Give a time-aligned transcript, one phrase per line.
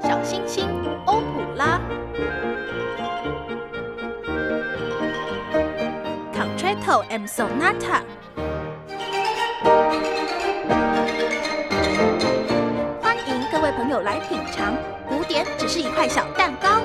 [0.00, 0.68] 小星星
[1.06, 1.80] 欧普拉
[6.32, 8.02] ，Concerto and Sonata。
[13.00, 14.74] 欢迎各位朋友来品尝，
[15.08, 16.80] 古典只是一块小蛋糕。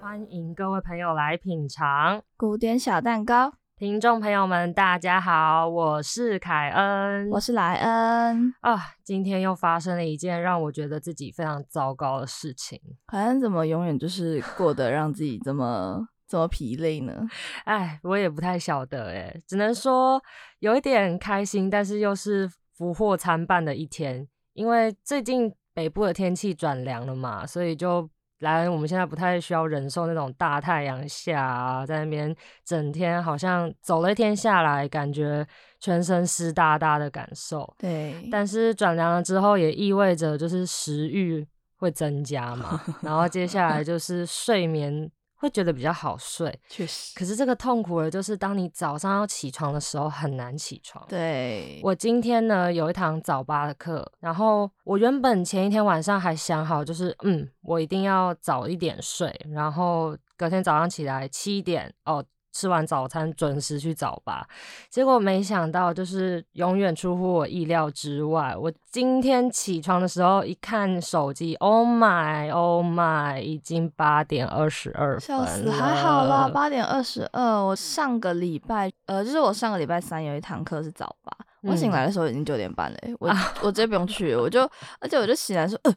[0.00, 2.22] 欢迎各位朋友来品尝。
[2.36, 8.54] 古典小蛋糕，听众朋友们，大家好，我是凯恩，我是莱恩。
[8.60, 12.78] 啊，今天又发生了一件让我觉得自己非常糟糕的事情。
[13.06, 17.26] 凯恩怎么永远就是过得让自己这么这么疲累呢？
[17.64, 20.22] 哎，我也不太晓得哎，只能说
[20.58, 24.28] 有一点开心，但是又是福祸参半的一天。
[24.52, 35.46] 因为最近北部的天气转凉了嘛，所以就来我们现在不太需要忍受那种大太阳下啊，在那边整天好像走了一天下来，感觉
[35.78, 37.74] 全身湿哒哒的感受。
[37.78, 46.56] 对，但是转凉了之后，也意味着就是食欲会增加嘛， 然后接下来就是睡眠会觉得比较好睡。
[46.68, 51.04] 确实，可是这个痛苦的就是当你早上要起床的时候很难起床。
[51.08, 62.22] 对，我今天呢有一堂早八的课，然后我原本前一天晚上还想好，就是嗯，我一定要早一点睡，然后隔天早上起来七点哦，
[62.52, 64.46] 吃完早餐准时去早八。
[64.88, 68.54] 结果没想到，就是永远出乎我意料之外。
[68.56, 77.64] 我今天起床的时候一看手机，Oh my Oh my，已经八点二十二分笑死，还好啦，八点二十二。
[77.64, 81.32] 我上个礼拜，呃，就是我上个礼拜三有一堂课是早八，
[81.62, 83.28] 我醒嗯来的时候已经九点半了欸、我
[83.62, 84.62] 我直接不用去，我就
[84.98, 85.94] 而且我就醒来说，呃，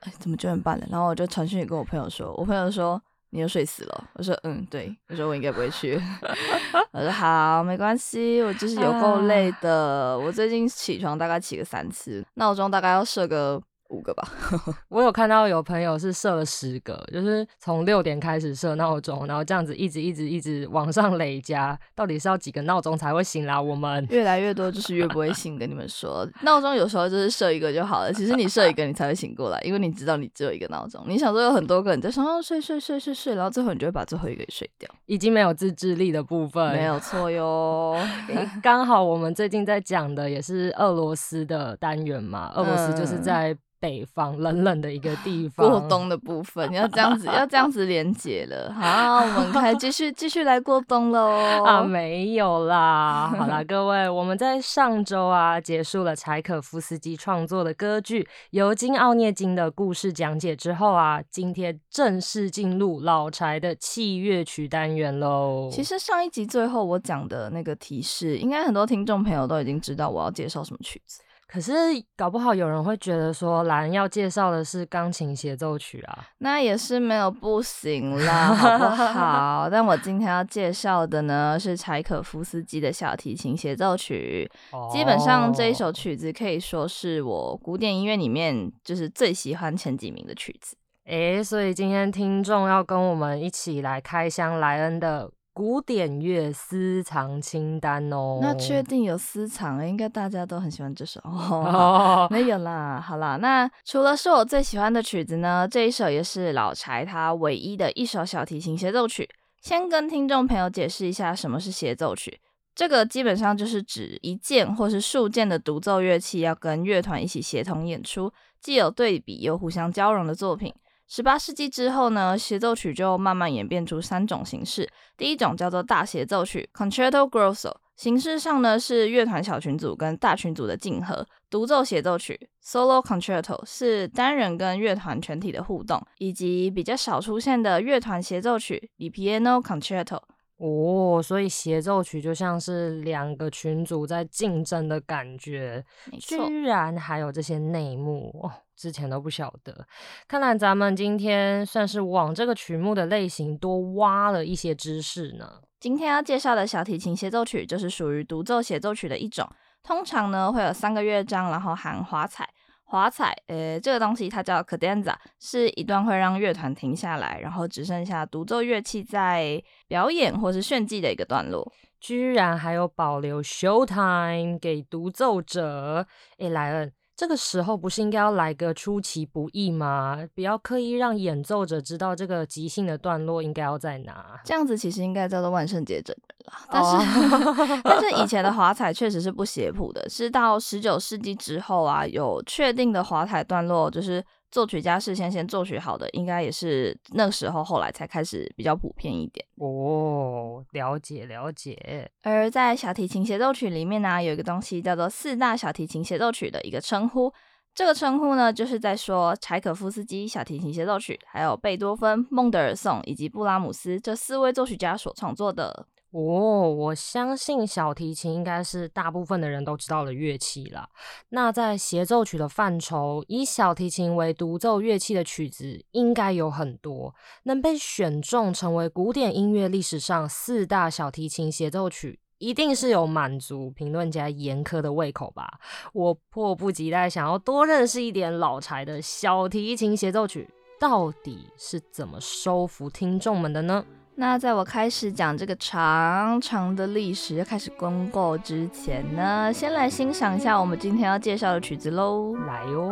[0.00, 0.86] 哎，怎么九点半了？
[0.90, 3.02] 然后我就传讯息跟我朋友说，我朋友说。
[3.36, 6.00] 你又睡死了，我说嗯对， 我说我应该不会去，
[6.92, 14.28] 我说好没关系，我就是有够累的，我最近起床大概起个三次，闹钟大概要设个五个吧，
[14.88, 23.58] 我有看到有朋友是设了十个，就是从六点开始设闹钟，然后这样子一直一直一直往上累加，到底是要几个闹钟才会醒来？
[23.58, 28.12] 我们越来越多就是越不会醒，跟你们说，闹钟有时候就是设一个就好了。
[28.12, 31.02] 其实你设一个，你才会醒过来，因为你知道你只有一个闹钟。
[31.08, 37.96] 你想说有很多个，你在床上睡睡睡睡睡，然后最后你就会把最后一个给睡掉，已经没有自制力的部分，没有错哟。
[38.62, 48.72] 刚好我们最近在讲的也是俄罗斯的单元嘛，俄罗斯就是嗯在北方冷冷的一个地方，过冬的部分要这样子，要这样子连接了。
[48.72, 51.30] 好，我们开继续继续来过冬喽。
[51.64, 53.32] 啊，没有啦。
[53.36, 65.68] 好啦， 各位，我们在上周啊结束了柴可夫斯基创作的歌剧《尤金奥涅金》的故事讲解之后啊，今天正式进入老柴的器乐曲单元喽。
[65.70, 71.20] 其实上一集最后我讲的那个提示，应该很多听众朋友都已经知道我要介绍什么曲子。
[71.46, 71.72] 可是
[72.16, 76.26] 搞不好有人会觉得说，兰要介绍的是钢琴协奏曲啊。
[76.38, 79.68] 那也是没有不行啦，好不好？
[79.70, 84.50] 但我今天要介绍的呢是柴可夫斯基的小提琴协奏曲。
[84.92, 90.76] 基本上这一首哦曲子可以说是我古典音乐里面就是最喜欢前几名的曲子。
[91.04, 98.40] 诶，所以今天听众要跟我们一起来开箱莱恩的古典乐私藏清单哦。
[98.42, 101.18] 那确定有私藏，应该大家都很喜欢这首。
[101.24, 109.26] 哦， 没有啦， 好啦，那除了是我最喜欢的曲子呢，这一首也是老柴他唯一的一首小提琴协奏曲。
[109.62, 112.38] 先跟听众朋友解释一下什么是协奏曲。
[112.74, 118.30] 这个基本上就是指一件或是数件的独奏乐器要跟乐团一起协同演出，
[118.60, 120.70] 既有对比又互相交融的作品。
[121.08, 124.88] 十八世纪之后呢，协奏曲就慢慢演变出三种形式。
[125.16, 131.24] 第一种叫做大协奏曲 （Concerto Grosso），形式上呢是乐团小群组跟大群组的竞合。
[131.48, 140.20] 独奏协奏曲 （Solo Concerto） 是单人跟乐团全体的互动，以及比较少出现的乐团协奏曲 （Piano Concerto）。
[140.58, 145.84] 哦，所以协奏曲就像是两个群组在竞争的感觉，
[146.18, 149.86] 居然还有这些内幕哦，之前都不晓得。
[150.26, 155.60] 看来咱们今天算是往这个曲目的类型多挖了一些知识呢。
[155.78, 159.46] 今天要介绍的小提琴协奏曲就是属于独奏协奏曲的一种，
[159.82, 162.48] 通常呢会有三个乐章，然后含华彩。
[162.88, 171.72] 华彩，呃，这个东西它叫 cadenza，是一段会让乐团停下来，然后只剩下独奏乐器在表演或是炫技的一个段落。
[171.98, 176.06] 居然还有保留 show time 给独奏者。
[176.38, 180.18] 诶，莱恩，这个时候不是应该要来个出其不意吗？
[180.34, 184.38] 不要刻意让演奏者知道这个即兴的段落应该要在哪。
[184.44, 186.52] 这样子其实应该叫做万圣节整人了。
[186.70, 194.22] 但是、 但是以前的华彩确实是不写谱的，是到十九世纪之后啊，有确定的华彩段落，就是
[194.56, 199.46] 作曲家事先先作曲好的，应该也是那个时候后来才开始比较普遍一点。
[199.56, 202.10] 哦，了解了解。
[202.22, 207.30] 而在小提琴协奏曲里面呢，有一个东西叫做四大小提琴协奏曲的一个称呼。
[207.74, 215.86] 这个称呼呢，就是在说柴可夫斯基小提琴协奏曲，还有贝多芬、孟德尔颂以及布拉姆斯这四位作曲家所创作的。
[216.16, 220.88] 哦，我相信小提琴应该是大部分的人都知道的乐器啦。
[221.28, 235.60] 那在协奏曲的范畴，以小提琴为独奏乐器的曲子应该有很多，能被选中成为古典音乐历史上四大小提琴协奏曲，一定是有满足评论家严苛的胃口吧？
[235.92, 240.48] 我迫不及待想要多认识一点老柴的小提琴协奏曲，
[240.80, 243.84] 到底是怎么收服听众们的呢？
[244.18, 252.34] 那在我开始讲这个长长的历史，开始公告之前呢，先来欣赏一下我们今天要介绍的曲子喽。
[252.46, 252.90] 来哟！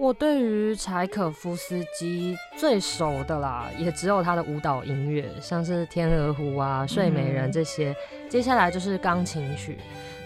[0.00, 7.94] 我对于柴可夫斯基最熟的啦，也只有他的舞蹈音乐，像是《天鹅湖》啊、《睡美人》这些。
[8.26, 9.76] 接下来就是钢琴曲，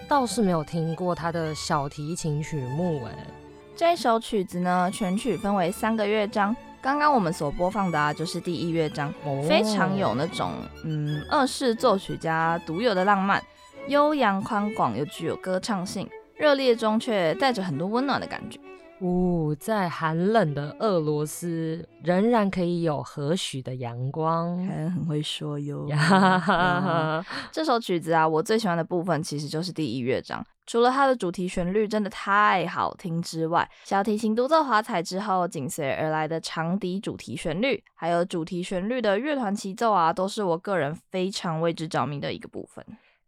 [0.06, 3.04] 倒是没有听过他的小提琴曲目。
[3.06, 3.26] 哎，
[3.74, 6.54] 这首曲子呢，全曲分为三个乐章。
[6.80, 9.12] 刚刚我们所播放的啊，就是第一乐章，
[9.48, 10.52] 非常有那种
[10.84, 13.42] 嗯二世作曲家独有的浪漫，
[13.88, 18.60] 悠扬宽广又具有歌唱性，热烈中却带着很多温暖的感觉。
[19.00, 25.86] 呜，在寒冷的俄罗斯，仍然可以有和煦的阳光，还很会说哟。
[27.52, 42.84] 这首曲子啊，我最喜欢的部分其实就是第一乐章，除了它的主题旋律真的太好听之外，小提琴独奏华彩之后，紧随而来的长笛主题旋律，还有主题旋律的乐团齐奏啊，都是我个人非常为之着迷的一个部分。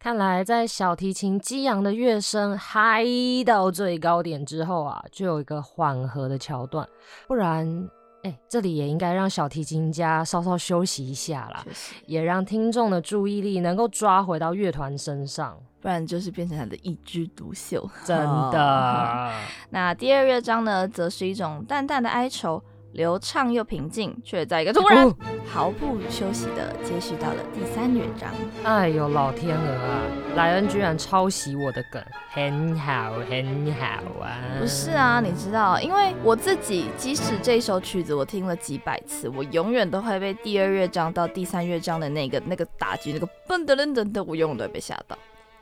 [0.06, 3.04] 看来，在小提琴激昂的乐声嗨
[3.44, 6.88] 到最高点之后啊，就有一个缓和的桥段，
[7.26, 7.90] 不然，
[8.22, 11.66] 哎，这里也应该让小提琴家稍稍休息一下啦，
[12.06, 17.90] 也让听众的注意力能够抓回到乐团身上，不然就是变成他的一枝独秀。
[18.04, 18.16] 真
[18.52, 19.32] 的。
[19.70, 22.62] 那第二乐章呢，则是一种淡淡的哀愁。
[22.96, 25.06] 流畅又平静，却在一个突然
[25.46, 28.30] 毫不休息的接续到了第三乐章。
[28.64, 30.00] 哎呦，老天鹅啊！
[30.34, 34.40] 莱恩居然抄袭我的梗，很好，很好啊！
[34.58, 45.16] 不是啊，你知道，因为我自己，即使这首曲子我听了几百次，我永远都会被第二乐章到第三乐章的那个那个打击，那个噔噔噔噔的，我永远都会被吓到。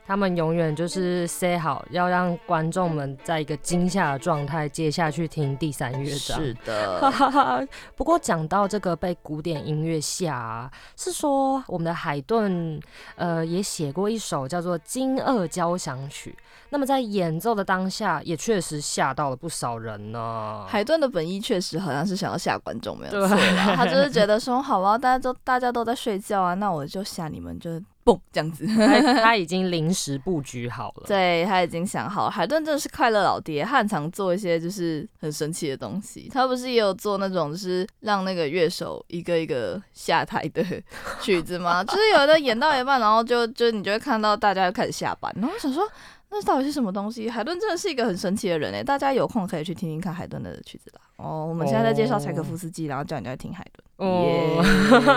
[0.07, 6.39] 他们永远就是 say 好，要让观众们在一个惊吓的状态接下去听第三乐章。
[6.39, 12.79] 是的， 不过讲到这个被古典音乐吓，是说我们的海顿
[13.17, 16.37] 呃也写过一首叫做《金二交响曲》。
[16.75, 20.67] 那么在演奏的当下，也确实吓到了不少人呢。
[20.69, 23.75] 海顿的本意确实好像是想要吓观众，没有错啦。
[23.79, 28.67] 他就是觉得说，好啊，大家都大家都在睡觉啊，那我就吓你们，就嘣这样子。
[28.75, 31.05] 他他已经临时布局好了。
[31.07, 36.29] 对他已经想好了，海顿真的是快乐老爹，他很常做一些就是很神奇的东西。
[36.35, 40.65] 他不是也有做那种就是让那个乐手一个一个下台的
[41.23, 41.83] 曲子吗？
[41.87, 45.89] 就是有的演到一半，然后就就你就会看到大家就开始下班，然后我想说
[46.35, 47.31] 那到底是什么东西？
[47.31, 51.01] 海顿真的是一个很神奇的人哎，大家有空可以去听听看海顿的曲子啦。
[51.17, 53.85] 哦，我们现在在介绍柴可夫斯基，然后叫你家听海顿。
[53.97, 54.61] 哦，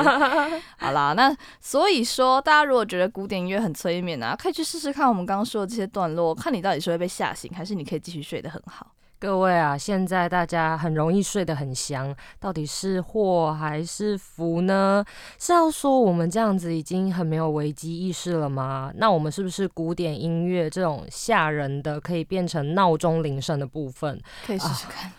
[0.78, 8.92] 好啦，那所以说，大家如果觉得古典音乐很催眠啊，可以去试试看我们刚刚说的这些段落，看你到底是会被吓醒，还是你可以继续睡得很好。
[9.20, 15.04] 各位啊，现在大家很容易睡得很香，到底是祸还是福呢？
[15.40, 18.92] 是要说我们这样子已经很没有危机意识了吗？
[18.98, 24.22] 那我们是不是古典音乐这种吓人的，可以变成闹钟铃声的部分？
[24.46, 25.12] 可以试试看。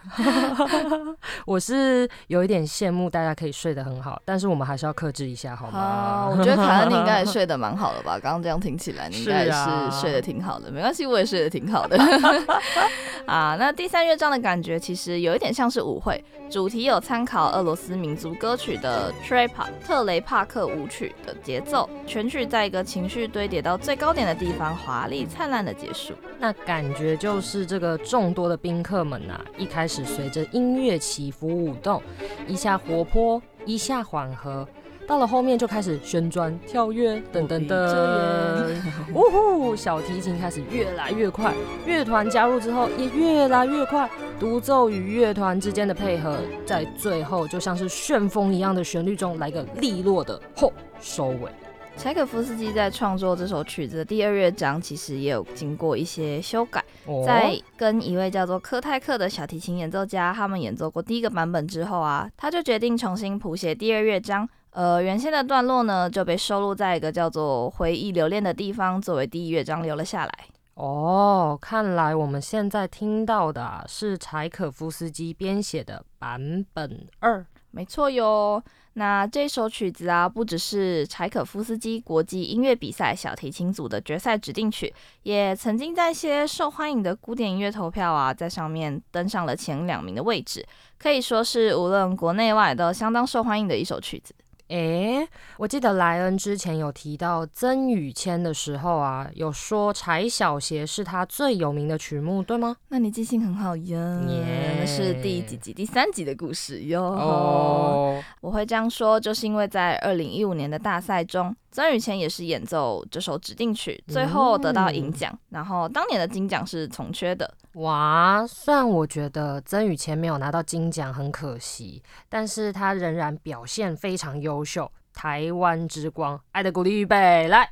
[1.45, 5.79] 我是有一点羡慕大家可以睡得很好，但是我们还是要克制一下，好吗？
[5.81, 8.13] 啊， 我觉得凯恩你应该也睡得蛮好的吧？
[8.17, 10.71] 刚刚这样听起来，你应该是睡得挺好的。
[10.71, 11.99] 没关系，我也睡得挺好的。
[13.27, 26.13] 啊，那第三乐章的感觉其实有一点像是舞会，主题有参考俄罗斯民族歌曲的 Trepa 特雷帕克舞曲的节奏，全曲在一个情绪堆叠到最高点的地方，华丽灿烂的结束。
[26.39, 32.03] 那感觉就是这个众多的宾客们呐、一开始随着音乐起伏舞动，
[32.47, 34.69] 一下活泼，一下缓和。
[35.09, 38.69] 到了后面就开始旋转、跳跃等等的，
[39.15, 39.75] 呜 呼！
[39.75, 41.55] 小提琴开始越来越快，
[41.87, 44.07] 乐团加入之后也越来越快，
[44.39, 46.37] 独奏与乐团之间的配合，
[46.67, 51.51] 在最后就像是旋风一样的旋律中来个利落的后收尾。
[51.97, 56.85] 柴可夫斯基在创作这首曲子的第二乐章，其实也有经过一些修改。
[57.07, 64.49] 哦在跟一位叫做科泰克的小提琴演奏家他们演奏过第一个版本之后啊，他就决定重新谱写第二乐章。
[64.79, 70.33] 呃，原先的段落呢就被收录在一个叫做“回忆留恋”的地方，作为第一乐章留了下来。
[70.75, 77.45] 哦，看来我们现在听到的、啊、是柴可夫斯基编写的版本二。
[77.73, 84.95] 没错哟，那这首曲子啊，不只是柴可夫斯基国际音乐比赛小提琴组的决赛指定曲，
[85.25, 90.65] 也曾经在一些受欢迎的古典音乐投票啊，在上面登上了前两名的位置，
[90.97, 94.33] 可以说是无论国内外都相当受欢迎的一首曲子。
[94.69, 102.77] 诶，我记得莱恩之前有提到曾宇谦的时候啊，有说柴小鞋是他最有名的曲目，对吗？
[102.89, 105.73] 那你记性很好呀，耶那是第几集？
[105.73, 107.03] 第三集的故事哟。
[107.03, 115.33] 哦，我会这样说，就是因为在二零一五年的大赛中，曾宇谦也是演奏这首指定曲，最后得到银奖。
[115.51, 117.49] 然后当年的金奖是从缺的。
[117.75, 124.91] 哇，虽然我觉得曾宇谦没有拿到金奖很可惜，但是他仍然表现非常优秀。
[125.15, 127.71] 台湾之光，爱的鼓励，预备，来。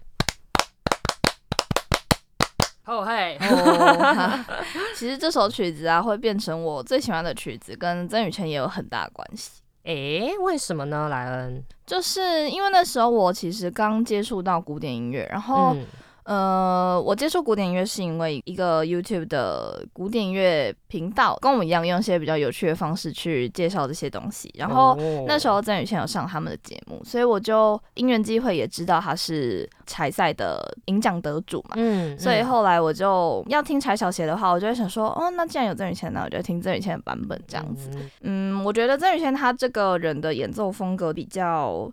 [2.85, 4.45] 哦嘿，哦，
[4.95, 9.63] 其实这首曲子啊，会变成我最喜欢的曲子，跟曾宇谦也有很大的关系。
[9.87, 11.09] 诶，为什么呢？
[11.09, 15.87] 莱恩，就是因为那时候我其实刚接触到古典音乐，然后、嗯，
[16.27, 24.53] 呃，我接触古典音乐是因为一个 YouTube 的古典音乐频道，跟我们一样用一些比较有趣的方式去介绍这些东西。
[24.59, 31.77] 然后哦那时候曾宇谦有上他们的节目，所以我就因缘机会也知道他是柴赛的银奖得主嘛。
[31.77, 37.89] 嗯，所以嗯后来我就要听柴小鞋的话，我就会想说，哦，那既然有曾宇谦，那我就听曾宇谦的版本这样子。
[37.95, 41.89] 嗯嗯，我觉得曾宇谦他这个人的演奏风格比较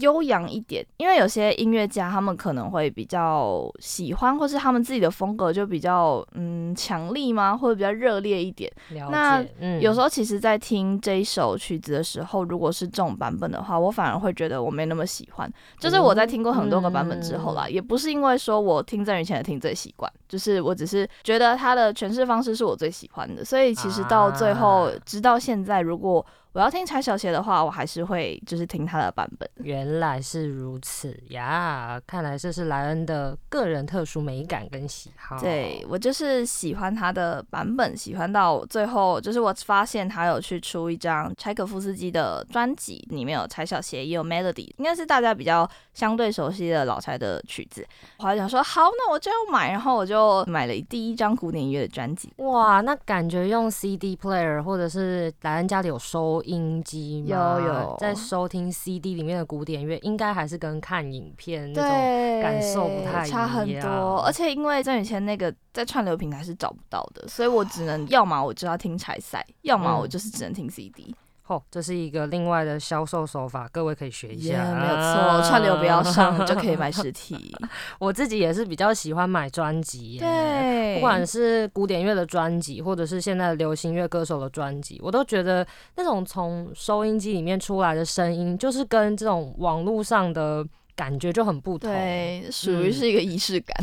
[0.00, 8.70] 悠扬一点，因为有些音乐家他们可能会比较喜欢，或是他们自己的风格就比较嗯强力吗，或者比较热烈一点。
[8.90, 9.44] 了那
[9.80, 15.52] 有时候其实，在听这一首曲子的时候，如果是这种版本的话，我反而会觉得我没那么喜欢。
[15.78, 29.48] 就是我在听过很多个版本之后啦，嗯也不是因为说我听郑宇谦的听最习惯，就是我只是觉得他的诠释方式是我最喜欢的，所以其实到最后，啊直到现在，如果我要听柴小鞋的话，我还是会就是听他的版本。
[29.56, 31.98] 原来是如此呀！
[32.06, 35.38] 看来这是莱恩的个人特殊美感跟喜好。
[35.40, 47.86] 对我就是喜欢他的版本，喜欢到最后，就是我发现他有去出一张柴可夫斯基的专辑，里面有柴小鞋，也有 Melody，应该是大家比较相对熟悉的老柴的曲子。
[48.18, 52.30] 我还想说，好，那我就要买，然后我就买了第一张古典音乐的专辑。
[52.36, 57.60] 哇，那感觉用 CD player 或者是莱恩家里有收收音机吗？
[57.60, 64.20] 有有在收听 CD 里面的古典乐，应该还是跟看影片那种，感受不太差很一样多。
[64.22, 71.14] 而且因为郑宇谦那个在串流平台是找不到的，所以我只能要么我就要听彩赛，要么我嗯就是只能听 CD。
[71.48, 74.72] 哦，这是一个另外的销售手法，各位可以学一耶下。
[74.74, 77.54] 没有错，串流不要上就可以买实体。
[78.00, 91.90] 我自己也是比较喜欢买专辑，对，不管是古典乐的专辑，或者是现在的流行乐歌手的专辑，我都觉得那种从收音机里面出来的声音，就是跟这种网络上的感觉就很不同。
[91.90, 93.76] 对，属于嗯是一个仪式感。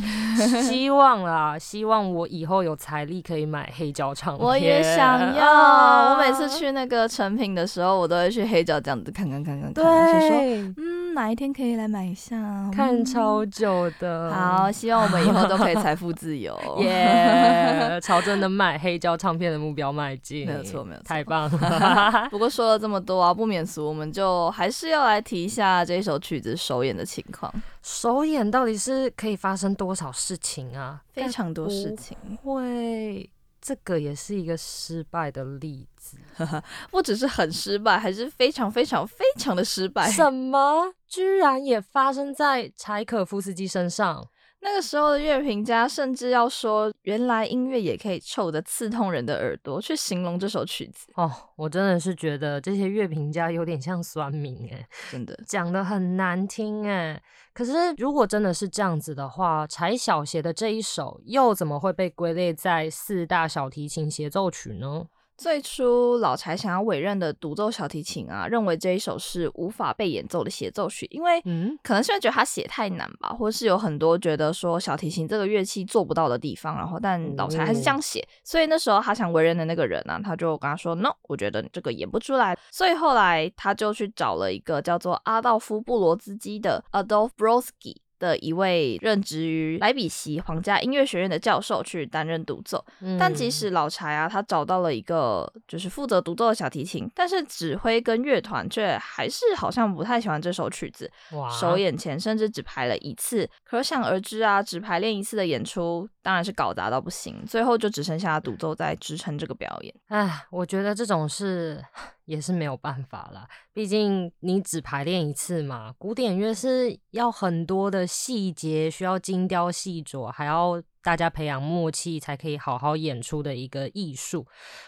[0.64, 4.46] 希望啦，希望我以后有财力可以买黑胶唱片。
[4.46, 10.74] 我也想要，啊 我每次去那个成品的时候，我都会去黑胶这样子看看看看看，就说对，
[11.10, 12.70] 嗯，哪一天可以来买一下？
[12.74, 14.34] 看嗯超久的。
[14.34, 16.58] 好，希望我们以后都可以财富自由。
[16.82, 20.46] 耶 朝真的买黑胶唱片的目标迈进。
[20.46, 22.28] 没有错没有错太棒了。
[22.32, 27.52] 不过说了这么多啊，不免俗，我们就还是要来提一下这一首曲子首演的情况，
[27.82, 31.02] 首演到底是可以发生多少事情啊？
[31.14, 33.30] 非常多事情，会，
[33.62, 36.18] 这个也是一个失败的例子。
[36.90, 40.10] 不只是很失败，还是非常非常非常的失败。
[40.12, 40.94] 什么？
[41.08, 44.30] 居然也发生在柴可夫斯基身上？
[44.62, 55.40] 那个时候的乐评家甚至要说，原来音乐也可以臭得刺痛人的耳朵，去形容这首曲子，哦，我真的是觉得这些乐评家有点像酸民哎，真的。
[55.48, 57.22] 讲的很难听哎。
[57.54, 65.06] 可是如果真的是这样子的话，柴小协的这一首又怎么会被归类在四大小提琴协奏曲呢？
[65.40, 87.96] 最初老柴想要委任的独奏小提琴啊，认为这一首是无法被演奏的协奏曲，因为嗯，可能是因为觉得他写太难吧，或是有很多觉得说小提琴这个乐器做不到的地方，然后但老柴还是这样写，所以那时候他想委任的那个人呢、他就跟他说 no，我觉得你这个演不出来，所以后来他就去找了一个叫做阿道夫布罗兹基的 Adolf Brodsky。
[88.20, 92.84] 的一位任职于莱比锡皇家音乐学院的教授去担任独奏，
[93.18, 101.10] 但即嗯使老柴啊，他找到了一个就是负责独奏的小提琴，但是指挥跟乐团却还是好像不太喜欢这首曲子。
[101.32, 109.94] 哇首演前甚至只排了一次，可想而知啊，只排练一次的演出当然是搞砸到不行，最后就只剩下独奏在支撑这个表演。
[110.08, 111.84] 唉，我觉得这种事
[112.26, 115.94] 也是没有办法啦，毕竟你只排练一次嘛。
[115.98, 124.46] 古典乐是要很多的细节，需要精雕细琢，还要大家培养默契，才可以好好演出的一个艺术。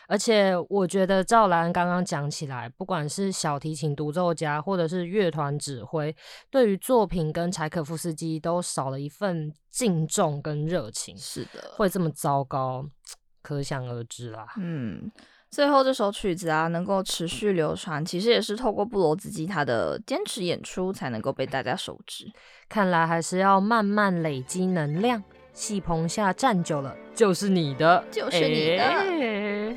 [0.07, 6.15] 而且我觉得赵兰刚刚讲起来，不管是小提琴独奏家，或者是乐团指挥，
[6.49, 12.85] 对于作品跟柴可夫斯基都少了一份敬重跟热情，是的，会这么糟糕，
[13.41, 14.47] 可想而知啦。
[14.57, 15.11] 嗯。
[15.49, 22.31] 最后这首曲子啊，能够持续流传，其实也是透过布罗兹基他的坚持演出，才能够被大家熟知。
[22.69, 25.21] 看来还是要慢慢累积能量。
[25.53, 28.83] 戏棚下站久了，就是你的，就是你的。
[28.83, 29.75] 哎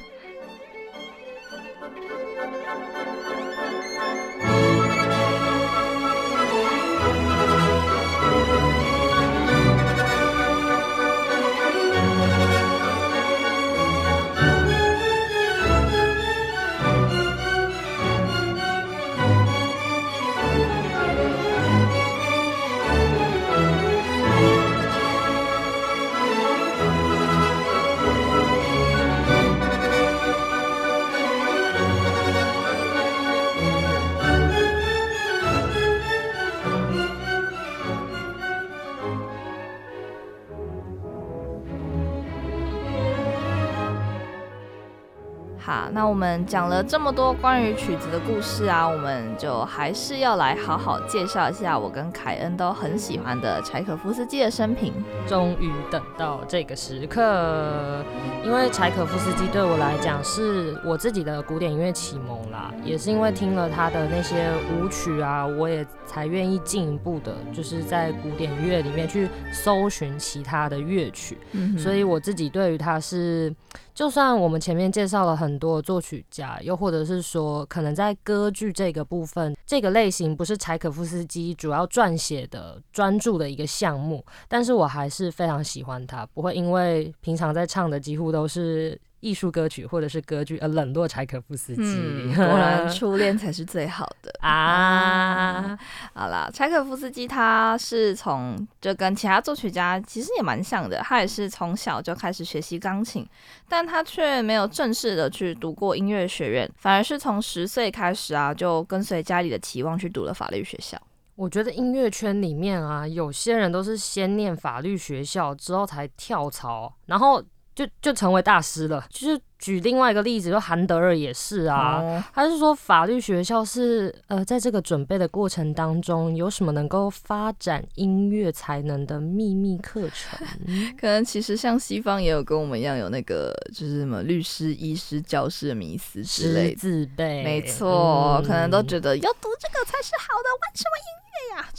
[45.74, 54.92] 好，那我们讲了这么多关于曲子的故事啊，我们就还是要来好好介绍一下我跟凯恩都很喜欢的柴可夫斯基的生平。
[55.26, 58.04] 终于等到这个时刻，
[58.44, 71.36] 因为柴可夫斯基对我来讲是我自己的古典音乐启蒙啦，也是因为听了他的那些舞曲啊，我也才愿意进一步的，就是在古典乐里面去搜寻其他的乐曲。
[71.50, 73.52] 嗯所以我自己对于他是，
[73.94, 89.00] 就算我们前面介绍了很多作曲家，又或者是说可能在歌剧这个部分，这个类型不是柴可夫斯基主要撰写的专注的一个项目，但是我还是非常喜欢他，不会因为平常在唱的几乎都是。
[89.24, 91.82] 艺术歌曲或者是歌剧呃冷落柴可夫斯基。
[91.82, 95.76] 嗯， 果然初恋才是最好的 啊！
[96.12, 103.26] 好啦，柴可夫斯基他是从就跟其他作曲家其实也蛮像的，他也是从小就开始学习钢琴，
[103.68, 111.00] 但他却没有正式的去读过音乐学院，反而是从十岁开始啊，就跟随家里的期望去读了法律学校。
[111.36, 117.42] 我觉得音乐圈里面啊，有些人都是先念法律学校之后才跳槽，然后
[117.74, 119.06] 就就成为大师了。
[119.10, 130.38] 就是举另外一个例子，就韩德尔也是啊，他是说法律学校是呃，在这个准备的过程当中，有什么能够发展音乐才能的秘密课程？
[131.00, 141.24] 可能其实像西方也有跟我们一样有那个就是什么律师、医师、教师的迷思之类的自备，没错，可能都觉得要读这个才是好的，玩什么音？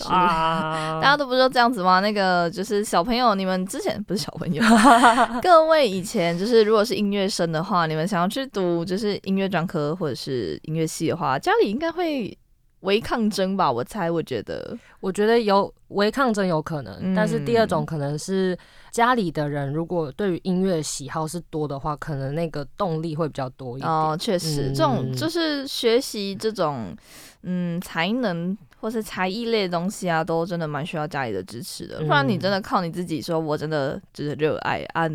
[0.07, 0.99] 啊！
[1.03, 1.99] 大家都不是这样子吗？
[1.99, 4.63] 那个就是小朋友，你们之前不是小朋友，
[5.41, 12.38] 各位以前就是如果是音乐生的话，你们想要去读就是音乐专科或者是音乐系的话，家里应该会
[12.82, 13.69] 违抗争吧？
[13.71, 18.58] 我猜，我觉得，我觉得有违抗争有可能，但是第二种可能是
[18.91, 23.91] 家里的人如果对于音乐喜好是多的话，可能那个动力会比较多一点。
[23.91, 26.95] 哦，确实，这种就是学习这种
[27.41, 28.58] 嗯才能。
[28.78, 31.99] 或是才艺类的东西啊，都真的蛮需要家里的支持的。
[32.01, 35.10] 不然你真的靠你自己，说我真的就是热爱啊。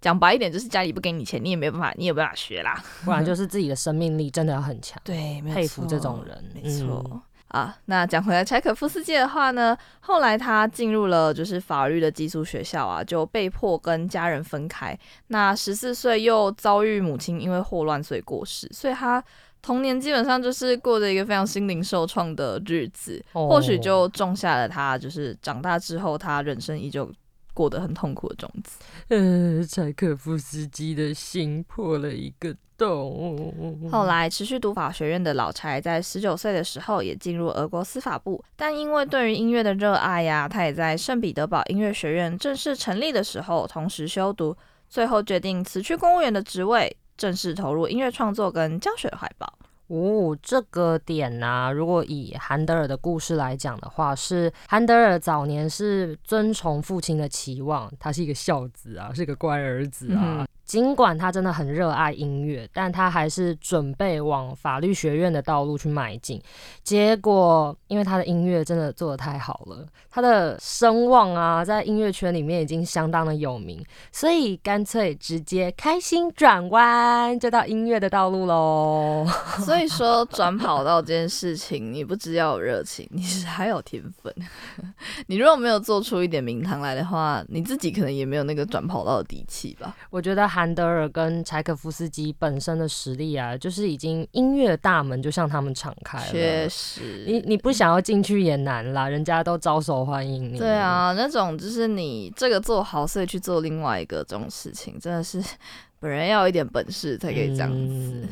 [0.00, 2.82] 讲白一点，就是家里不给你钱，你也没办法，你也没办法学啦。
[3.04, 5.00] 不然就是自己的生命力真的要很强。
[5.04, 6.44] 对，佩服这种人。
[6.54, 7.76] 没错啊。
[7.86, 14.98] 那讲回来，柴可夫斯基的话呢，后来他进入了就是法律的寄宿学校啊，就被迫跟家人分开。
[15.28, 19.22] 那十四岁又遭遇母亲因为霍乱所以过世，所以他。
[19.60, 27.12] 童年基本上就是过着一个非常心灵受创的日子，或许就种下了他，就是长大之后他人生依旧
[27.58, 28.78] 过得很痛苦的种子。
[29.08, 33.52] 呃，柴可夫斯基的心破了一个洞。
[33.90, 44.56] 后来持续读法学院的老柴，在十九岁的时候也进入俄国司法部，但因为对于音乐的热爱呀，他也在圣彼得堡音乐学院正式成立的时候同时修读，
[44.88, 46.96] 最后决定辞去公务员的职位。
[47.16, 49.52] 正式投入音乐创作跟教学怀抱。
[49.88, 60.46] 哦，这个点呢，如果以韩德尔的故事来讲的话，是韩德尔早年是遵从父亲的期望，他是一个孝子啊，是一个乖儿子啊。
[60.68, 66.38] 尽管他真的很热爱音乐，但他还是准备往法律学院的道路去迈进。
[66.84, 79.26] 结果，因为他的音乐真的做得太好了，他的声望啊，在音乐圈里面已经相当的有名，所以干脆直接开心转弯，就到音乐的道路喽。
[79.64, 84.30] 所以说，转跑道这件事情，你不只要有热情，你是还有天分。
[85.28, 89.96] 你如果没有做出一点名堂来的话，你自己可能也没有那个转跑道的底气吧。
[90.10, 90.46] 我觉得。
[90.58, 96.26] 韩德尔跟柴可夫斯基本身的实力啊，就是已经音乐大门就向他们敞开了。
[96.32, 100.58] 确实，你你不想要进去也难啦，人家都招手欢迎你。
[100.58, 105.40] 对啊，那种就是你这个做好，所以去做另外一个这种事情，真的是
[106.00, 108.26] 本人要一点本事才可以这样子。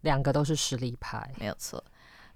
[0.00, 1.84] 两个都是实力派，没有错。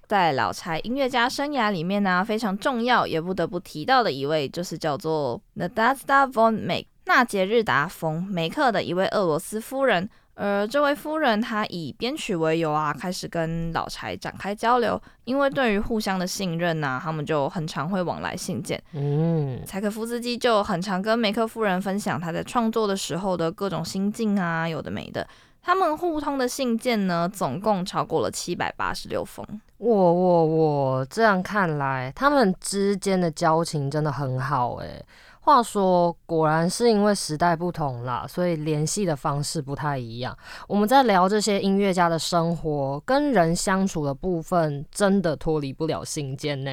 [0.07, 6.85] 在老柴音乐家生涯里面呢，非常重要也不得不提到的一位，就是叫做 Nadezhda von Meck。
[7.07, 15.01] 纳杰日达·冯·梅克的一位俄罗斯夫人，而这位夫人她以编曲为由啊，开始跟老柴展开交流。
[15.25, 18.83] 因为对于互相的信任呐，他们就很常会往来信件。
[18.93, 25.27] 嗯，柴可夫斯基就很常跟梅克夫人分享他在创作的时候的各种心境啊，有的没的。
[25.63, 29.47] 他们互通的信件呢，总共超过了七百八十六封。
[29.79, 35.05] 我我我，这样看来，他们之间的交情真的很好诶。
[35.45, 40.35] 话说，果然是因为时代不同啦，所以联系的方式不太一样。
[40.67, 46.71] 我们在聊这些音乐家的生活，跟人相处的部分，真的脱离不了信件呢。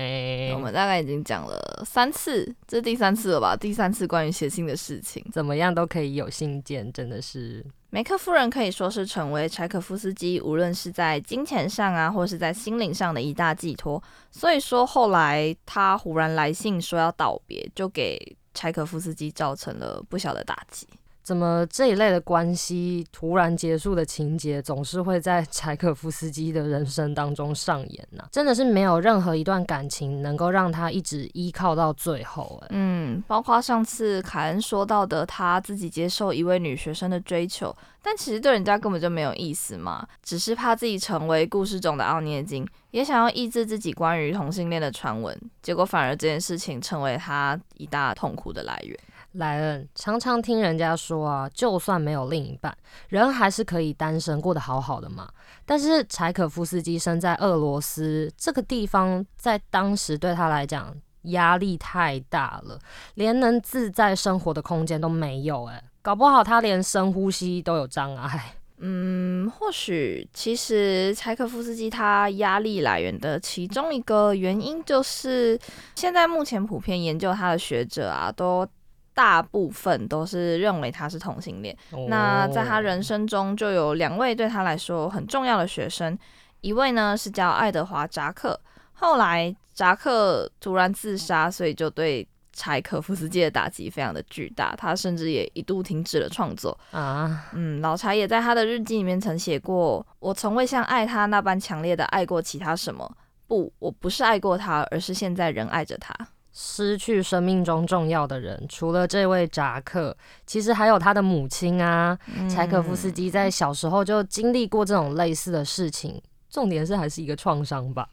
[0.54, 3.58] 我们大概已经讲了三次，这是第三次了吧？
[3.58, 7.66] 第三次关于写信的事情，怎么样都可以有信件，真的是。
[7.90, 14.02] 梅克夫人可以说是成为柴可夫斯基无论是在金钱上啊，或是在心灵上的一大寄托。
[14.32, 18.18] 所以说后来他忽然来信说要道别，就给。
[18.54, 20.88] 柴可夫斯基造成了不小的打击。
[21.32, 28.22] 怎么这一类的关系突然结束的情节，总是会在柴可夫斯基的人生当中上演呢？
[28.34, 32.60] 真的是没有任何一段感情能够让他一直依靠到最后。
[32.64, 49.00] 哎，嗯，包括上次凯恩说到的，他自己接受一位女学生的追求，但其实对人家根本就没有意思嘛，只是怕自己成为故事中的奥涅金，也想要抑制自己关于同性恋的传闻，结果反而这件事情成为他一大痛苦的来源。
[49.34, 52.76] 莱恩常常听人家说啊，就算没有另一半，
[53.08, 55.30] 人还是可以单身过得好好的嘛。
[55.66, 62.78] 但是柴可夫斯基生在俄罗斯这个地方，在当时对他来讲压力太大了，
[63.14, 65.64] 连能自在生活的空间都没有。
[65.68, 68.56] 诶，搞不好他连深呼吸都有障碍。
[68.80, 75.58] 嗯，或许其实柴可夫斯基他压力来源的其中一个原因，就是
[75.96, 78.68] 现在目前普遍研究他的学者啊，都。
[79.14, 81.76] 大部分都是认为他是同性恋。
[82.08, 86.18] 那在他人生中就有两位对他来说很重要的学生，
[86.62, 88.60] 一位呢是叫爱德华扎克。
[88.94, 97.46] 后来扎克突然自杀，所以就对柴可夫斯基的打击非常的巨大，他甚至也一度停止了创作啊。
[97.54, 103.10] 嗯，老柴也在他的日记里面曾写过：“我从未像爱他那般强烈的爱过其他什么。
[103.48, 106.14] 不，我不是爱过他，而是现在仍爱着他。”
[106.54, 112.18] 失去生命中重要的人，除了这位扎克，其实还有他的母亲啊。
[112.50, 118.08] 柴可夫斯基在小时候就经历过这种类似的事情，重点是还是一个创伤吧。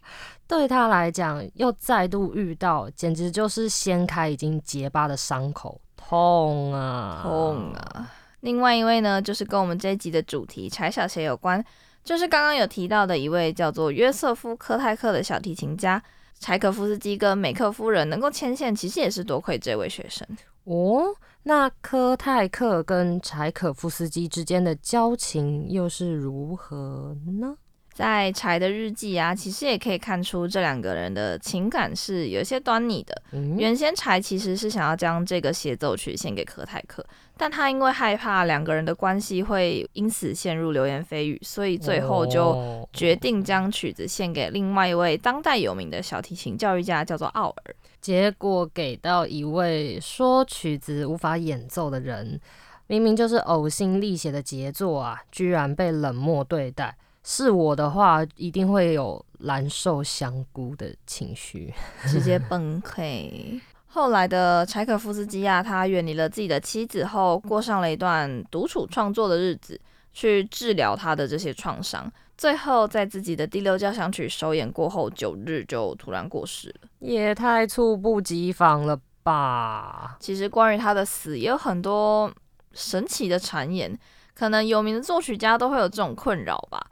[0.47, 8.11] 对他来讲，又再度遇到，简直就是掀开已经结疤的伤口，痛啊，痛啊！
[8.41, 11.63] 另外一位呢，就是跟我们这一集的主题柴小鞋有关，
[12.05, 16.01] 就是刚刚有提到的一位叫做约瑟夫科泰克的小提琴家。
[16.39, 20.27] 柴可夫斯基跟美克夫人能够牵线，其实也是多亏这位学生
[20.65, 21.15] 哦。
[21.43, 27.57] 那科泰克跟柴可夫斯基之间的交情又是如何呢？
[27.99, 33.23] 在柴的日记啊，其实也可以看出这两个人的情感是有些端倪的。
[33.57, 37.05] 原先柴其实是想要将这个协奏曲献给柯泰克，
[37.37, 47.75] 但他因为害怕两个人的关系会因此陷入流言蜚语，所以最后就决定将曲子献给另外一位当代有名的小提琴教育家，叫做奥尔。
[48.01, 52.41] 结果给到一位说曲子无法演奏的人，
[52.87, 56.97] 明明就是呕心沥血的杰作啊，居然被冷漠对待。
[57.31, 61.71] 是我的话，一定会有蓝瘦香菇的情绪，
[62.09, 63.61] 直接崩溃。
[63.89, 69.79] 后来的柴可夫斯基啊，他远离了自己的妻子后，过上了一段独处创作的日子，
[70.15, 72.11] 去治疗他的这些创伤。
[72.39, 80.17] 最后，在自己的第六交响曲首演过后九日，就突然过世了，也太猝不及防了吧！
[80.19, 82.33] 其实关于他的死，也有很多
[82.73, 83.95] 神奇的传言，
[84.35, 86.87] 可能有名的作曲家都会有这种困扰吧。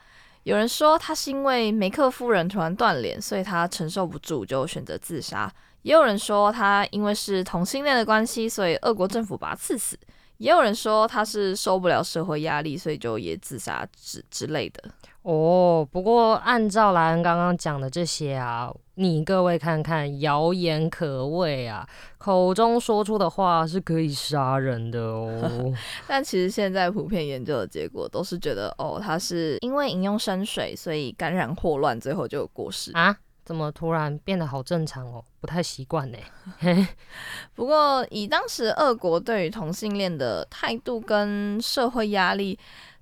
[0.47, 5.53] 有人说他是因为梅克夫人突然断联，所以他承受不住就选择自杀。
[5.83, 9.99] 也有人说他因为是同性恋的关系，所以俄国政府把他刺死。
[10.37, 14.85] 也有人说他是受不了社会压力，所以就也自杀之之类的。
[15.23, 25.71] 哦，不过按照莱恩刚刚讲的这些啊，你各位看看，谣言可畏啊，口中说出的话是可以杀人的哦。
[26.09, 33.15] 但其实现在普遍研究的结果都是觉得，哦，他是因为饮用生水，所以感染霍乱，最后就过世啊？
[33.45, 35.23] 怎么突然变得好正常哦？
[35.41, 36.17] 不太习惯呢。
[37.55, 42.59] 不过以当时俄国对于同性恋的态度跟社会压力。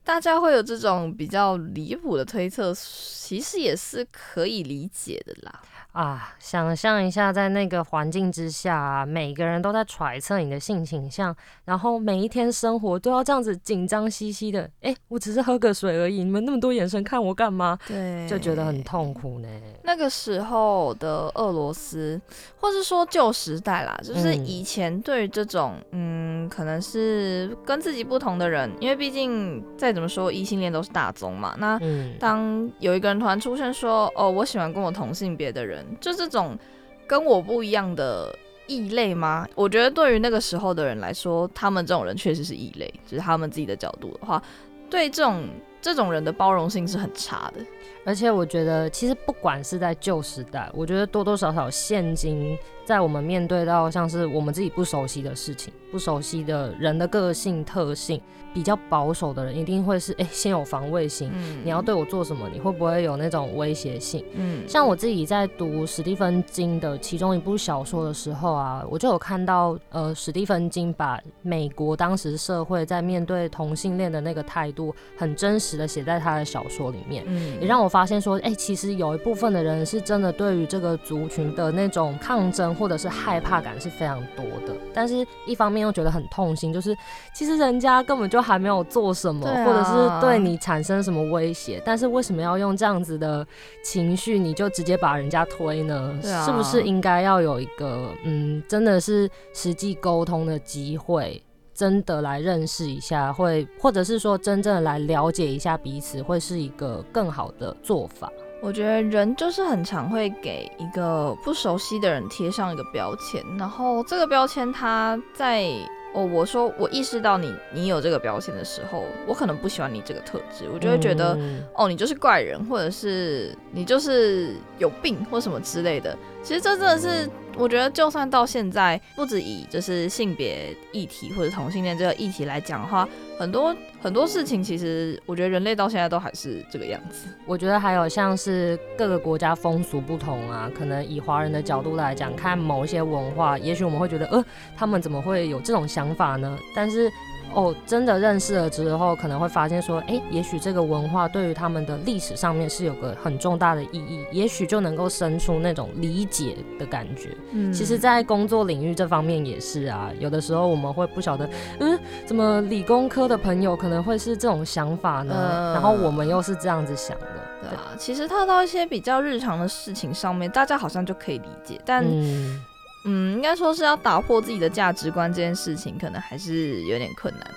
[0.07, 5.63] 大家会有这种比较离谱的推测，其实也是可以理解的啦。
[5.95, 14.69] 啊，想象一下，在那个环境之下，每个人都在揣测你的性倾向，然后每一天生活都要这样子紧张兮兮的。
[14.81, 17.79] 哎，我只是喝个水而已，你们那么多眼神看我干嘛？
[17.87, 19.49] 对，就觉得很痛苦呢。
[19.85, 22.21] 那个时候的俄罗斯，
[22.59, 31.55] 或是说旧时代啦，就是以前对于这种，嗯，可能是跟自己不同的人，因为毕竟再怎么说异性恋都是大宗嘛。
[31.57, 31.79] 那
[32.19, 35.84] 当有一个人突然出现说，哦，我喜欢跟我同性别的人。
[36.01, 36.59] 就这种
[37.07, 38.35] 跟我不一样的
[38.66, 39.47] 异类吗？
[39.55, 44.42] 我觉得对于那个时候的人来说，他们这种人确实是异类，就是他们自己的角度的话，
[44.88, 45.49] 对这种
[45.81, 47.61] 这种人的包容性是很差的。
[48.07, 58.20] 而且我觉得，其实不管是在旧时代，我觉得多多少少现今，在我们面对到像是我们自己不熟悉的事情、不熟悉的人的个性特性。
[58.55, 61.29] 比较保守的人一定会是哎，先有防卫心。
[61.35, 62.49] 嗯，你要对我做什么？
[62.53, 64.25] 你会不会有那种威胁性？
[64.35, 77.25] 嗯，像我自己在读史蒂芬金的其中一部小说的时候啊，我就有看到呃，史蒂芬金把美国当时社会在面对同性恋的那个态度，很真实的写在他的小说里面。
[77.27, 84.75] 嗯，也让我发现说，哎，其实有一部分的人是真的对于这个族群的那种抗争张或者是害怕感是非常多的。
[84.93, 86.97] 但是一方面又觉得很痛心，就是
[87.33, 93.47] 其实人家根本就还没有做什么，啊或者是对你产生什么威胁，但是为什么要用这样子的
[93.85, 96.19] 情绪，你就直接把人家推呢？
[96.25, 101.43] 啊是不是应该要有一个嗯，真的是实际沟通的机会？
[101.75, 108.31] 真的来认识一下，会或者是说真正的来了解一下彼此，会是一个更好的做法。
[108.64, 115.66] 我觉得人就是很常会给一个不熟悉的人贴上一个标签，然后这个标签它在
[116.14, 126.16] 哦，我说我意识到你你有这个标签的时候，我可能不喜欢你这个特质，我就会觉得、嗯哦，你就是怪人，或者是你就是有病或什么之类的。
[126.42, 137.29] 其实这真的是，我觉得就算到现在，不止以就是性别议题或者同性恋这个议题来讲的话，很多很多事情，其实我觉得人类到现在都还是这个样子。
[137.47, 144.45] 我觉得还有像是各个国家风俗不同啊，可能以华人的角度来讲，看某一些文化，也许我们会觉得，呃，
[144.77, 146.59] 他们怎么会有这种想法呢？
[146.75, 147.11] 但是，
[147.55, 157.37] 哦，真的认识了之后，可能会发现说，诶，也许这个文化对于他们的历史上面是有个很重大的意义，也许就能够生出那种理解的感觉。
[157.53, 157.73] 嗯。
[157.73, 161.49] 其实，在工作领域这方面也是啊，有的时候我们会不晓得，
[161.81, 165.35] 嗯，怎么理工科的朋友可能会是这种想法呢？
[165.37, 167.27] 嗯然后我们又是这样子想的，
[167.62, 172.61] 对啊，其实套到一些比较日常的事情上面，大家好像就可以理解，但嗯，
[173.05, 177.55] 嗯，应该说是要打破自己的价值观这件事情，可能还是有点困难的。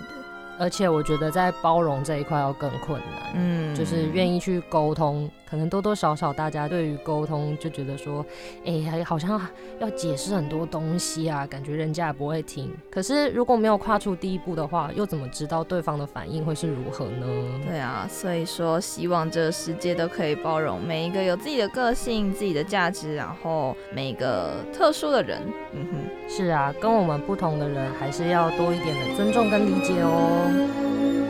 [0.59, 8.25] 而且我觉得在包容这一块要更困难，嗯，就是愿意去沟通，可能多多少少大家对于沟通就觉得说，
[8.65, 9.41] 哎、还好像
[9.79, 12.69] 要解释很多东西啊，感觉人家也不会听。
[12.91, 17.25] 可是如果没有跨出第一步的话，又怎么知道对方的反应会是如何呢？
[17.65, 25.41] 对啊，所以说希望这个世界都可以包容每一个有自己的个性、自己的价值，然后每一个特殊的人。
[25.73, 26.29] 嗯哼。
[26.29, 31.26] 是啊，跟我们不同的人还是要多一点的尊重跟理解哦。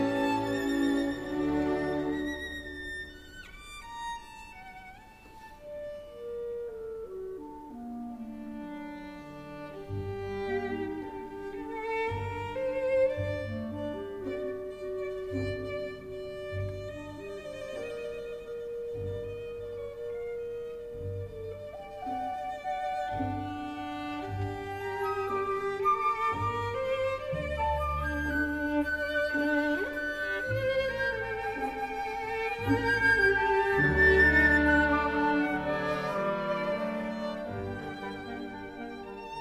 [32.67, 32.73] 不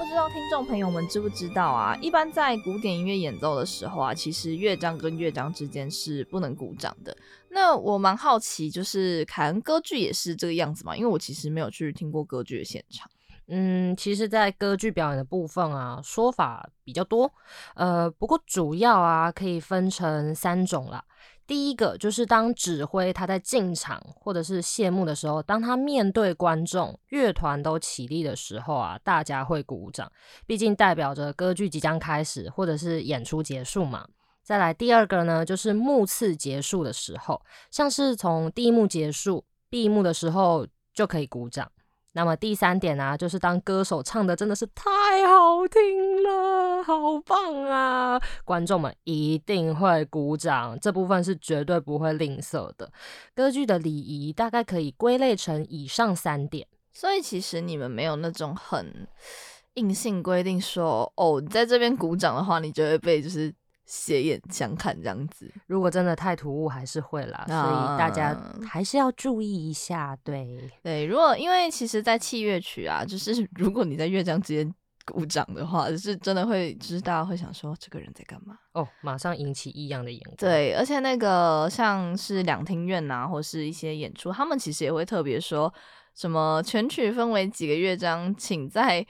[0.05, 1.97] 知道听众朋友们知不知道啊？
[2.01, 7.17] 一般在古典音乐演奏的时候啊，其实乐章跟乐章之间是不能鼓掌的。
[7.49, 10.97] 那我蛮好奇，就是凯恩歌剧也是这个样子吗？
[10.97, 13.11] 因为我其实没有去听过歌剧的现场。
[13.49, 17.33] 嗯，其实，在歌剧表演的部分啊，说法比较多，
[17.75, 21.05] 呃，不过主要啊可以分成三种啦。
[21.47, 30.11] 第一个就是当指挥他在进场或者是谢幕的时候，当他面对观众、乐团都起立的时候啊，大家会鼓掌，
[30.47, 34.07] 毕竟代表着歌剧即将开始或者是演出结束嘛。
[34.43, 41.71] 再来第二个呢，就是幕次结束的时候，像是从第一幕结束、闭幕的时候就可以鼓掌。
[42.17, 44.83] 那么第三点啊，就是当歌手唱的真的是太
[45.27, 48.19] 好听了，好棒啊！
[48.43, 52.91] 观众们一定会鼓掌，这部分是绝对不会吝啬的。
[53.35, 56.67] 歌剧的礼仪大概可以归类成以上三点。
[56.95, 59.07] 所以其实你们没有那种很
[59.75, 63.55] 硬性规定说，哦，你在这边鼓掌的话，你就会被就是
[63.87, 65.51] 斜眼相看这样子。
[65.69, 68.37] 如果真的太突兀，还是会啦，所以大家
[68.69, 70.15] 还是要注意一下。
[70.23, 74.75] 对，对，如果因为其实，在器乐曲啊，就是 如果你在乐章之间
[75.07, 78.59] 鼓掌的话，是真的会，就是大家会想说这个人在干嘛？
[78.73, 80.37] 哦，马上引起异样的眼光。
[80.37, 85.73] 对，而且那个像是两厅院呐、或是一些演出，他们其实也会特别说
[86.17, 89.07] 什么全曲分为几个乐章，请在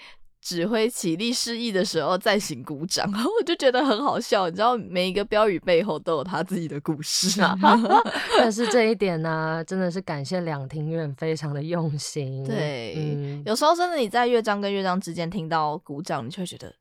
[0.47, 3.05] 指挥起立示意的时候再行鼓掌。
[3.11, 7.59] 我就觉得很好笑，你知道每一个标语背后都有他自己的故事啊。
[8.39, 12.45] 但是这一点呢，真的是感谢两厅院非常的用心。
[12.45, 16.73] 对嗯，有时候真的你在乐章跟乐章之间听到鼓掌，你就会觉得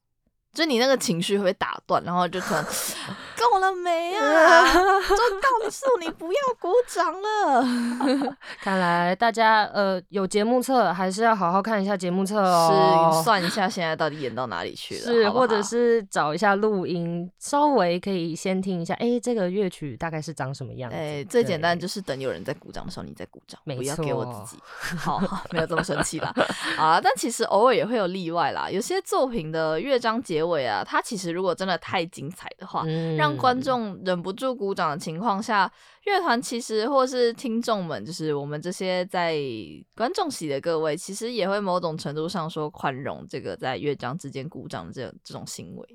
[0.56, 2.64] 就你那个情绪会被打断，然后就可能
[3.38, 4.64] 够了没啊？
[4.72, 8.36] 就告诉你不要鼓掌了。
[8.64, 13.22] 看来大家呃有节目册，还是要好好看一下节目册是哦。
[13.24, 20.96] 算一下现在到底演到哪里去了，是，或者是找一下录音，稍微可以先听一下，哎、这个乐曲大概是长什么样子？
[20.96, 24.64] 哎、最简单就是等有人在鼓掌的时候，你再鼓掌，没不要给我错自己。
[24.98, 26.34] 好，好没有这么生气吧。
[26.78, 28.70] 啊，但其实偶尔也会有例外啦。
[28.70, 35.72] 有些作品的乐章结尾啊，它其实如果真的太精彩的话，嗯让观众忍不住鼓掌的情况下，
[36.06, 39.38] 乐团其实或是听众们，就是我们这些在
[39.96, 45.88] 观众席的各位，其实也会某种程度上说宽容这个在乐章之间鼓掌的这这种行为。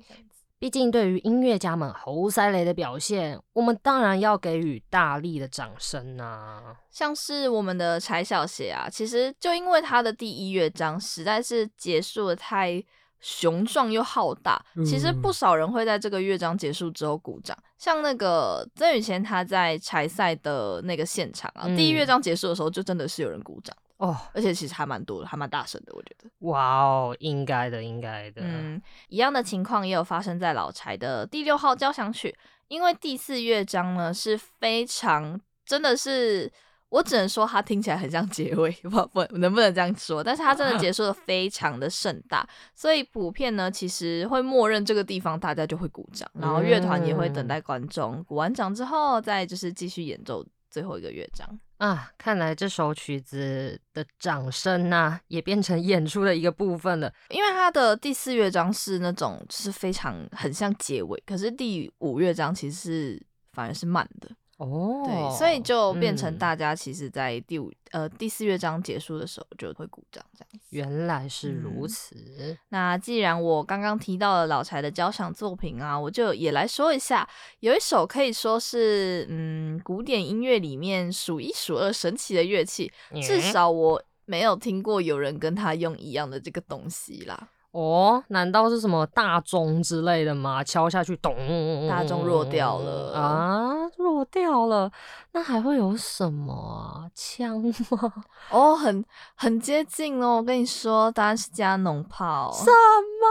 [0.59, 6.75] 毕竟对于音乐家们猴塞雷的表现，我们当然要给予大力的掌声啊！
[6.91, 12.79] 像是我们的柴小邪啊，其实就因为他的第一乐章实在是结束的太
[13.21, 17.57] 雄壮又浩大，其实不少人会在这个乐章结束之后鼓掌。
[17.77, 26.29] 像那个曾宇贤他在柴赛的那个现场啊，嗯第一乐章结束的时候就真的是有人鼓掌，哦，而且其实还蛮多的，还蛮大声的，我觉得。
[26.39, 28.41] 哇哦，应该的，应该的。
[28.43, 32.35] 嗯，一样的情况也有发生在老柴的第六号交响曲，
[32.67, 36.51] 因为第四乐章呢是非常真的是。
[36.91, 40.23] 我只能说它听起来很像结尾， 不不能不能这样说？
[40.23, 51.59] 但是它真的结束的非常的盛大，所以普遍呢其实会默认这个地方大家就会鼓掌，然后乐团也会等待观众鼓完掌之后，再就是继续演奏最后一个乐章。
[51.77, 57.11] 啊，看来这首曲子的掌声呐、也变成演出的一个部分了。
[57.29, 64.29] 因为它的第四乐章是那种就是非常很像结尾，可是第五乐章其实是反而是慢的，
[64.61, 70.59] 哦，对，所以就变成嗯大家其实，在第五呃第四乐章结束的时候就会鼓掌这样子。
[70.69, 72.57] 原来是如嗯此。
[72.69, 77.27] 那既然我刚刚提到了老柴的交响作品啊，我就也来说一下，
[77.61, 82.91] 有一首可以说是嗯古典音乐里面数一数二神奇的乐器，
[83.23, 87.49] 至嗯少我没有听过有人跟他用一样的这个东西啦。
[87.71, 90.61] 哦，难道是什么大钟之类的吗？
[90.61, 94.91] 敲下去，咚，大钟弱掉了啊，弱掉了。
[95.31, 97.09] 那还会有什么啊？
[97.15, 98.13] 枪吗？
[98.51, 99.03] 哦，很
[99.35, 102.51] 很接近哦，我跟你说，答案是加农炮。
[102.51, 103.27] 什么？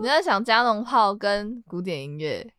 [0.00, 2.54] 你在想加农炮跟古典音乐？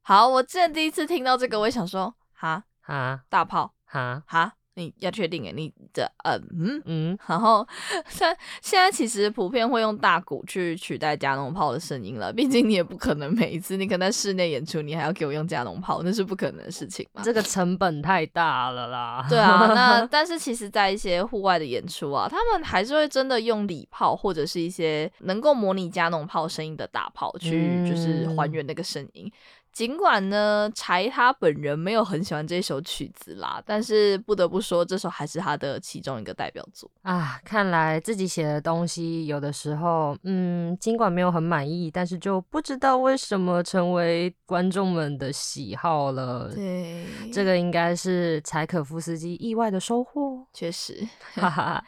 [0.00, 6.80] 好，我之前第一次听到这个，我也想说，哈，哈大炮，哈，哈，你要确定诶，你的呃嗯。
[6.86, 7.66] 嗯，然后，
[8.08, 12.32] 现现在其实普遍会用大鼓去取代加农炮的声音了。
[12.32, 17.22] 毕竟你也不可能每一次你可能在室内演出，你还要给我用加农炮，那是不可能的事情嘛。
[17.22, 19.26] 这个成本太大了啦。
[19.30, 29.30] 对啊，那 但是其实，在一些户外的演出啊，他们还是会真的用礼炮或者是一些能够模拟加农炮声音的大炮去，就是还原那个声音。
[29.72, 36.90] 尽管呢，柴他本人没有很喜欢这首曲子啦，但是不得不说，这首还是他的其中一个代表作。
[37.00, 46.52] 啊，看来自己写的东西有的时候，嗯，尽管没有很满意，但是就不知道为什么成为观众们的喜好了。
[46.54, 51.08] 对，这个应该是柴可夫斯基意外的收获，确实。
[51.34, 51.84] 哈哈。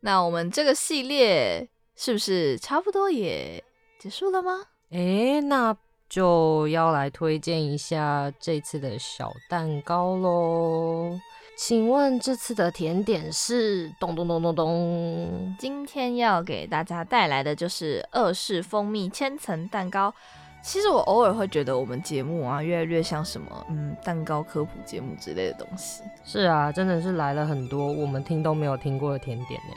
[0.00, 3.62] 那我们这个系列是不是差不多也
[3.98, 4.52] 结束了吗？
[4.90, 5.74] 诶，那
[6.14, 11.18] 就要来推荐一下这次的小蛋糕喽。
[11.56, 15.56] 请问这次的甜点是咚咚咚咚咚？
[15.58, 20.14] 今天要给大家带来的就是二式蜂蜜千层蛋糕。
[20.62, 29.74] 其实我偶尔会觉得我们节目啊，越来越像什么嗯蛋糕科普节目之类的东西，是啊，真的是来了很多我们听都没有听过的甜点呢。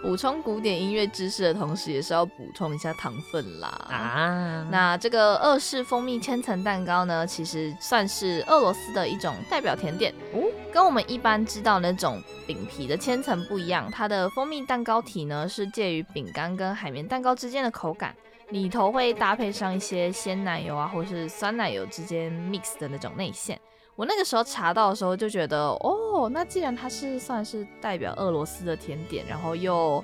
[0.00, 3.68] 补充古典音乐知识的同时，也是要补充一下糖分啦。
[3.90, 10.42] 啊，那这个俄式蜂蜜千层蛋糕呢，其实算是俄罗斯的一种代表甜点哦
[10.72, 18.14] 跟我们一般知道那种饼皮的千层不一样，它的蜂蜜蛋糕体呢是介于饼干跟海绵蛋糕之间的口感，
[18.50, 23.58] 里头会搭配上一些鲜奶油啊，或是酸奶油之间 mix 的那种内馅。
[23.98, 30.02] 我那个时候查到的时候就觉得，哦，那既然它是算是代表俄罗斯的甜点，然后又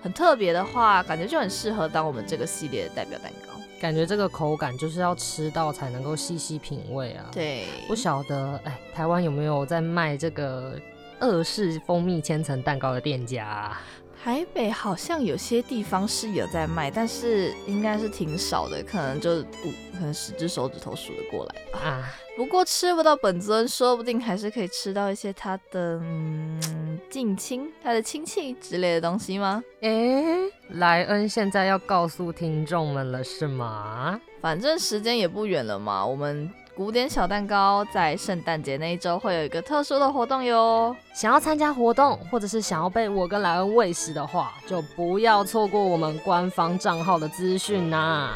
[0.00, 3.52] 很特别的话，感觉就很适合当我们这个系列的代表蛋糕。
[3.78, 10.80] 感觉这个口感就是要吃到才能够细细品味啊。，对，不晓得哎，台湾有没有在卖这个
[11.20, 13.82] 俄式蜂蜜千层蛋糕的店家、啊？
[14.24, 21.78] 台北好像有些地方是有在卖，但是应该是挺少的，可能就五，可能十只手指头数得过来吧。
[21.78, 29.62] 啊，不过吃不到本尊，说不定还是可以吃到一些他的嗯近亲、他的亲戚之类的东西吗？
[29.82, 34.18] 诶，莱恩现在要告诉听众们了是吗？
[34.40, 40.94] 反正时间也不远了嘛，我们古典小蛋糕在圣诞节那一周会有一个特殊的活动哟。
[41.14, 48.32] 想要参加活动，或者是想要被我跟莱恩喂食的话，就不要错过我们官方账号的资讯呐。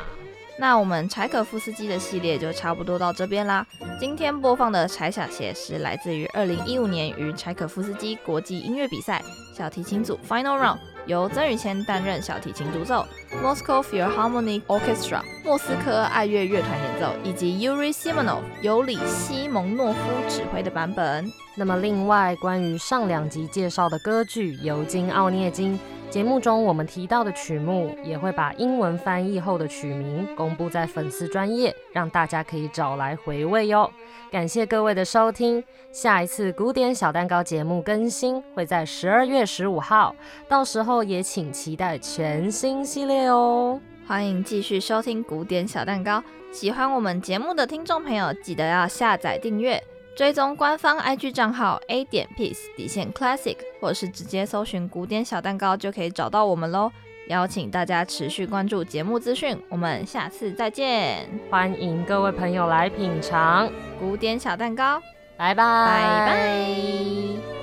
[0.57, 3.66] 那我们柴可夫斯基的系列就差不多到这边啦。
[3.99, 9.20] 今天播放的柴小鞋是来自于二零一五年于柴可夫斯基国际音乐比赛
[9.53, 10.78] 小提琴组 Final Round，
[11.09, 13.05] 由曾宇谦担任小提琴独奏
[13.43, 19.99] ，Moscow Philharmonic Orchestra 莫斯科爱乐乐团演奏，以及 Yuri Simonov 由里西蒙诺夫
[20.29, 21.33] 指挥的版本。
[21.57, 25.79] 那么，另外关于上两集介绍的歌剧《尤金奥涅金》。
[26.11, 33.91] 节目中我们提到的曲目，也会把英文翻译后的曲名公布在粉丝专页，让大家可以找来回味哟。
[34.31, 40.17] 感谢各位的收听，下一次古典小蛋糕节目更新会在十二月十五号，
[40.49, 43.79] 到时候也请期待全新系列哦。
[44.07, 49.83] 欢迎继续收听古典小蛋糕，喜欢我们节目的听众朋友，记得要下载订阅。
[50.19, 56.91] 追踪官方 IG 账号 A 点 Peace 底线 Classic，或者是直接搜寻古典小蛋糕就可以找到我们喽。
[57.29, 61.25] 邀请大家持续关注节目资讯，我们下次再见。
[61.49, 65.01] 欢迎各位朋友来品尝古典小蛋糕，
[65.37, 67.58] 拜拜拜拜。